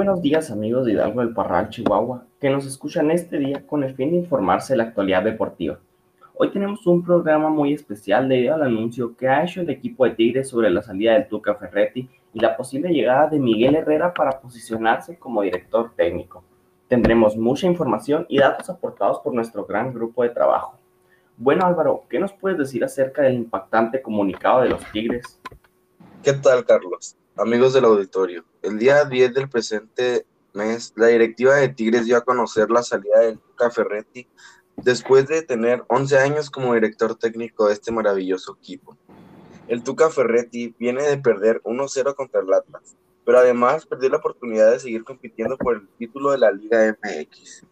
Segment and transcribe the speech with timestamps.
[0.00, 3.94] Buenos días amigos de Hidalgo del Parral, Chihuahua, que nos escuchan este día con el
[3.94, 5.78] fin de informarse de la actualidad deportiva.
[6.32, 10.12] Hoy tenemos un programa muy especial debido al anuncio que ha hecho el equipo de
[10.12, 14.40] Tigres sobre la salida del Tuca Ferretti y la posible llegada de Miguel Herrera para
[14.40, 16.42] posicionarse como director técnico.
[16.88, 20.78] Tendremos mucha información y datos aportados por nuestro gran grupo de trabajo.
[21.36, 25.38] Bueno Álvaro, ¿qué nos puedes decir acerca del impactante comunicado de los Tigres?
[26.22, 27.19] ¿Qué tal Carlos?
[27.40, 32.20] Amigos del auditorio, el día 10 del presente mes, la directiva de Tigres dio a
[32.20, 34.28] conocer la salida del Tuca Ferretti
[34.76, 38.94] después de tener 11 años como director técnico de este maravilloso equipo.
[39.68, 44.72] El Tuca Ferretti viene de perder 1-0 contra el Atlas, pero además perdió la oportunidad
[44.72, 47.64] de seguir compitiendo por el título de la Liga MX.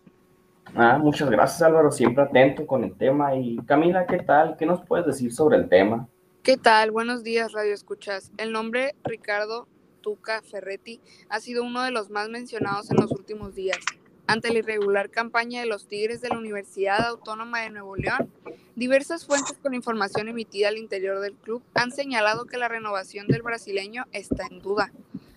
[0.74, 3.36] Ah, muchas gracias Álvaro, siempre atento con el tema.
[3.36, 4.56] Y Camila, ¿qué tal?
[4.56, 6.08] ¿Qué nos puedes decir sobre el tema?
[6.42, 6.92] ¿Qué tal?
[6.92, 8.32] Buenos días, Radio Escuchas.
[8.38, 9.68] El nombre Ricardo
[10.00, 13.78] Tuca Ferretti ha sido uno de los más mencionados en los últimos días.
[14.26, 18.32] Ante la irregular campaña de los Tigres de la Universidad Autónoma de Nuevo León,
[18.76, 23.42] diversas fuentes con información emitida al interior del club han señalado que la renovación del
[23.42, 24.90] brasileño está en duda.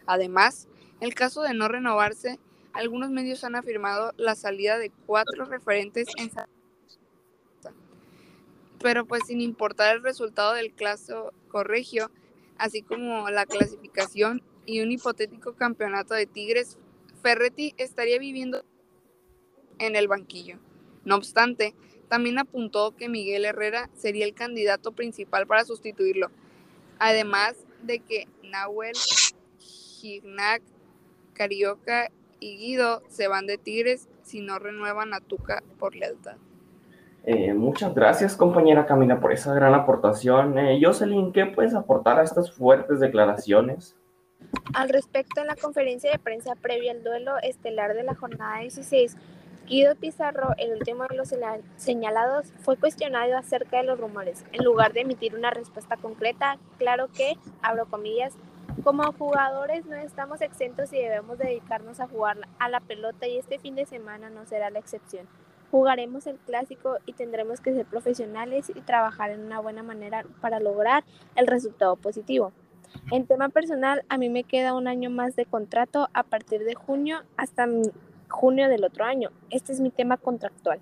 [0.05, 0.69] Además,
[1.01, 2.39] el caso de no renovarse,
[2.73, 6.29] algunos medios han afirmado la salida de cuatro referentes en
[8.81, 12.11] pero pues sin importar el resultado del claso corregio,
[12.57, 16.77] así como la clasificación y un hipotético campeonato de Tigres,
[17.21, 18.63] Ferretti estaría viviendo
[19.79, 20.57] en el banquillo.
[21.05, 21.75] No obstante,
[22.07, 26.29] también apuntó que Miguel Herrera sería el candidato principal para sustituirlo,
[26.99, 28.95] además de que Nahuel,
[29.59, 30.61] Gignac,
[31.33, 36.37] Carioca y Guido se van de Tigres si no renuevan a Tuca por lealtad.
[37.23, 40.57] Eh, muchas gracias, compañera Camila, por esa gran aportación.
[40.57, 43.95] Eh, Jocelyn, ¿qué puedes aportar a estas fuertes declaraciones?
[44.73, 49.15] Al respecto, en la conferencia de prensa previa al duelo estelar de la jornada 16,
[49.67, 51.33] Guido Pizarro, el último de los
[51.77, 54.43] señalados, fue cuestionado acerca de los rumores.
[54.51, 58.33] En lugar de emitir una respuesta concreta, claro que, abro comillas,
[58.83, 63.59] como jugadores no estamos exentos y debemos dedicarnos a jugar a la pelota y este
[63.59, 65.27] fin de semana no será la excepción.
[65.71, 70.59] Jugaremos el clásico y tendremos que ser profesionales y trabajar en una buena manera para
[70.59, 71.05] lograr
[71.35, 72.51] el resultado positivo.
[73.09, 76.75] En tema personal, a mí me queda un año más de contrato a partir de
[76.75, 77.67] junio hasta
[78.27, 79.29] junio del otro año.
[79.49, 80.79] Este es mi tema contractual.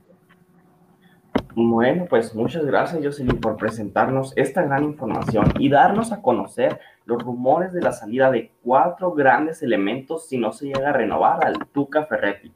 [1.55, 7.21] Bueno, pues muchas gracias Jocelyn por presentarnos esta gran información y darnos a conocer los
[7.21, 11.67] rumores de la salida de cuatro grandes elementos si no se llega a renovar al
[11.71, 12.53] Tuca Ferretti.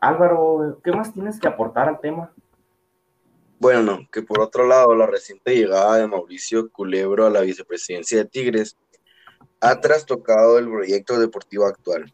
[0.00, 2.32] Álvaro, ¿qué más tienes que aportar al tema?
[3.58, 8.24] Bueno, que por otro lado, la reciente llegada de Mauricio Culebro a la vicepresidencia de
[8.24, 8.78] Tigres
[9.60, 12.10] ha trastocado el proyecto deportivo actual,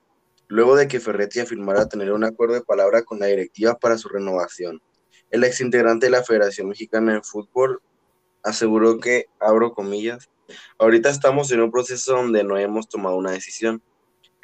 [0.48, 4.08] luego de que Ferretti afirmara tener un acuerdo de palabra con la directiva para su
[4.08, 4.82] renovación.
[5.30, 7.80] El exintegrante de la Federación Mexicana de Fútbol
[8.42, 10.28] aseguró que, abro comillas,
[10.78, 13.80] ahorita estamos en un proceso donde no hemos tomado una decisión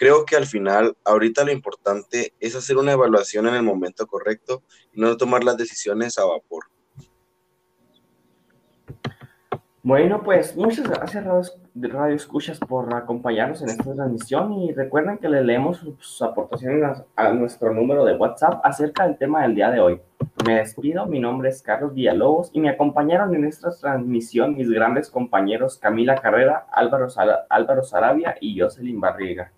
[0.03, 4.65] creo que al final, ahorita lo importante es hacer una evaluación en el momento correcto
[4.93, 6.65] y no tomar las decisiones a vapor.
[9.85, 11.25] Bueno, pues muchas gracias
[11.75, 17.33] Radio, Escuchas por acompañarnos en esta transmisión y recuerden que le leemos sus aportaciones a
[17.33, 20.01] nuestro número de WhatsApp acerca del tema del día de hoy.
[20.45, 25.09] Me despido, mi nombre es Carlos Villalobos y me acompañaron en esta transmisión mis grandes
[25.09, 27.07] compañeros Camila Carrera, Álvaro,
[27.49, 29.53] Álvaro Sarabia y Jocelyn Barriga.